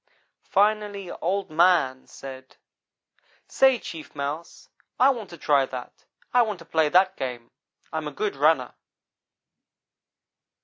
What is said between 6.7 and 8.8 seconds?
that game. I am a good runner.'